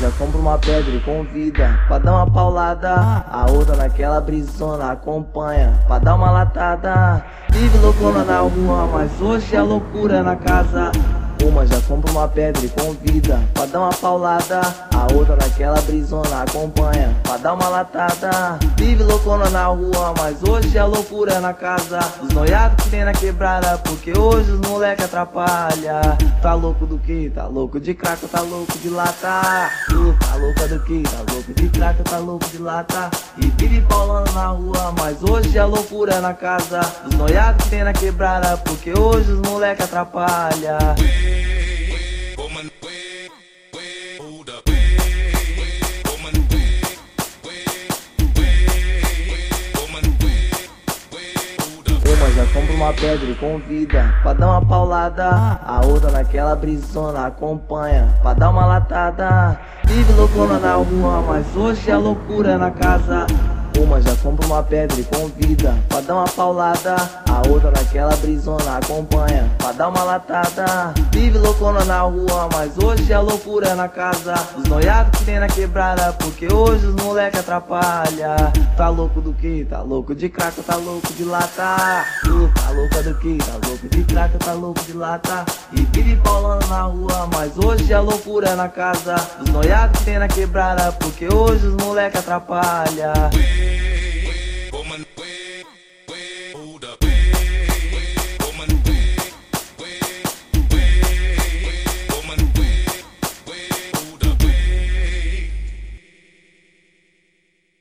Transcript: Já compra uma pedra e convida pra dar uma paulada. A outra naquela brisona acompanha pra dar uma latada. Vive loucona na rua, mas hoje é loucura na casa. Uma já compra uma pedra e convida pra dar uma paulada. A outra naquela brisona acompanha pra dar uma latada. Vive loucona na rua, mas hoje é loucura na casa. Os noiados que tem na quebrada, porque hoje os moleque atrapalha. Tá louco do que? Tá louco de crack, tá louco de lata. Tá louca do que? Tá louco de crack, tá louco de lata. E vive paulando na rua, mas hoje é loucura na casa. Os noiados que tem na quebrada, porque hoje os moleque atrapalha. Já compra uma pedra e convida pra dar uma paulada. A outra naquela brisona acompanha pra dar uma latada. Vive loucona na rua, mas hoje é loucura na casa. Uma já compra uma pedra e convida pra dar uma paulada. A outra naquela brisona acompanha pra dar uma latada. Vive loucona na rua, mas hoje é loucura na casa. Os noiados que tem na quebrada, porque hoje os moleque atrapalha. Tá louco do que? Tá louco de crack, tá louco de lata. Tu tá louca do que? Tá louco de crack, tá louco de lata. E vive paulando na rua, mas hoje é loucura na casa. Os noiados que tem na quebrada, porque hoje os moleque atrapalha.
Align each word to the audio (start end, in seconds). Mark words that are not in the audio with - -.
Já 0.00 0.10
compra 0.10 0.38
uma 0.38 0.58
pedra 0.58 0.90
e 0.90 1.00
convida 1.00 1.78
pra 1.86 1.98
dar 1.98 2.12
uma 2.12 2.30
paulada. 2.30 3.24
A 3.30 3.46
outra 3.50 3.76
naquela 3.76 4.20
brisona 4.20 4.92
acompanha 4.92 5.72
pra 5.86 5.98
dar 5.98 6.16
uma 6.16 6.30
latada. 6.30 7.24
Vive 7.50 7.78
loucona 7.78 8.24
na 8.24 8.40
rua, 8.40 8.88
mas 8.92 9.20
hoje 9.20 9.54
é 9.54 9.62
loucura 9.62 10.22
na 10.22 10.36
casa. 10.36 10.90
Uma 11.44 11.66
já 11.66 11.78
compra 11.82 12.10
uma 12.10 12.26
pedra 12.26 12.64
e 12.64 12.68
convida 12.70 13.38
pra 13.52 13.66
dar 13.66 13.80
uma 13.80 13.92
paulada. 13.92 14.62
A 14.94 15.12
outra 15.14 15.36
naquela 15.36 15.78
brisona 15.82 16.42
acompanha 16.42 17.14
pra 17.22 17.36
dar 17.36 17.52
uma 17.52 17.68
latada. 17.68 18.58
Vive 18.76 19.02
loucona 19.02 19.50
na 19.50 19.66
rua, 19.66 20.14
mas 20.16 20.42
hoje 20.42 20.76
é 20.76 20.82
loucura 20.82 21.40
na 21.40 21.52
casa. 21.52 22.00
Os 22.22 22.30
noiados 22.30 22.82
que 22.84 22.90
tem 22.90 23.04
na 23.04 23.12
quebrada, 23.12 23.76
porque 23.78 24.18
hoje 24.18 24.52
os 24.52 24.60
moleque 24.60 25.04
atrapalha. 25.04 26.00
Tá 26.40 26.54
louco 26.54 26.86
do 26.86 26.98
que? 26.98 27.30
Tá 27.30 27.46
louco 27.46 27.78
de 27.78 27.92
crack, 27.92 28.26
tá 28.26 28.40
louco 28.40 28.78
de 28.78 28.88
lata. 28.88 29.70
Tá 29.90 30.36
louca 30.36 30.66
do 30.66 30.80
que? 30.80 31.02
Tá 31.02 31.32
louco 31.32 31.52
de 31.52 31.68
crack, 31.68 32.02
tá 32.04 32.18
louco 32.18 32.46
de 32.46 32.58
lata. 32.58 33.10
E 33.36 33.46
vive 33.58 33.82
paulando 33.82 34.32
na 34.32 34.46
rua, 34.46 34.94
mas 34.98 35.22
hoje 35.22 35.58
é 35.58 35.64
loucura 35.64 36.20
na 36.20 36.32
casa. 36.32 36.80
Os 37.06 37.14
noiados 37.14 37.64
que 37.64 37.70
tem 37.70 37.84
na 37.84 37.92
quebrada, 37.92 38.56
porque 38.56 38.98
hoje 38.98 39.30
os 39.30 39.40
moleque 39.48 39.82
atrapalha. 39.82 40.78
Já 52.34 52.44
compra 52.46 52.74
uma 52.74 52.92
pedra 52.92 53.30
e 53.30 53.34
convida 53.36 54.12
pra 54.22 54.32
dar 54.32 54.48
uma 54.48 54.64
paulada. 54.66 55.60
A 55.64 55.80
outra 55.86 56.10
naquela 56.10 56.56
brisona 56.56 57.26
acompanha 57.26 58.12
pra 58.22 58.34
dar 58.34 58.50
uma 58.50 58.66
latada. 58.66 59.58
Vive 59.84 60.12
loucona 60.14 60.58
na 60.58 60.74
rua, 60.74 61.22
mas 61.26 61.56
hoje 61.56 61.90
é 61.90 61.96
loucura 61.96 62.58
na 62.58 62.72
casa. 62.72 63.26
Uma 63.78 64.00
já 64.00 64.13
compra 64.34 64.46
uma 64.46 64.62
pedra 64.62 65.00
e 65.00 65.04
convida 65.04 65.74
pra 65.88 66.00
dar 66.00 66.14
uma 66.14 66.24
paulada. 66.24 66.96
A 67.28 67.48
outra 67.48 67.70
naquela 67.70 68.14
brisona 68.16 68.78
acompanha 68.78 69.50
pra 69.58 69.72
dar 69.72 69.88
uma 69.88 70.02
latada. 70.02 70.92
Vive 71.12 71.38
loucona 71.38 71.84
na 71.84 72.00
rua, 72.00 72.48
mas 72.52 72.76
hoje 72.76 73.12
é 73.12 73.18
loucura 73.18 73.74
na 73.74 73.88
casa. 73.88 74.34
Os 74.56 74.64
noiados 74.64 75.18
que 75.18 75.26
tem 75.26 75.38
na 75.38 75.46
quebrada, 75.46 76.12
porque 76.14 76.52
hoje 76.52 76.86
os 76.86 77.02
moleque 77.02 77.38
atrapalha. 77.38 78.52
Tá 78.76 78.88
louco 78.88 79.20
do 79.20 79.32
que? 79.32 79.64
Tá 79.64 79.82
louco 79.82 80.14
de 80.14 80.28
crack, 80.28 80.60
tá 80.62 80.76
louco 80.76 81.12
de 81.12 81.24
lata. 81.24 82.04
Tu 82.22 82.50
tá 82.54 82.70
louca 82.70 83.02
do 83.02 83.14
que? 83.18 83.38
Tá 83.38 83.68
louco 83.68 83.88
de 83.88 84.04
crack, 84.04 84.38
tá 84.38 84.52
louco 84.52 84.80
de 84.82 84.92
lata. 84.94 85.44
E 85.72 85.82
vive 85.92 86.16
paulando 86.16 86.66
na 86.66 86.82
rua, 86.82 87.28
mas 87.32 87.56
hoje 87.56 87.92
é 87.92 87.98
loucura 88.00 88.56
na 88.56 88.68
casa. 88.68 89.14
Os 89.40 89.48
noiados 89.48 90.00
que 90.00 90.06
tem 90.06 90.18
na 90.18 90.26
quebrada, 90.26 90.90
porque 90.92 91.32
hoje 91.32 91.66
os 91.66 91.84
moleque 91.84 92.18
atrapalha. 92.18 93.12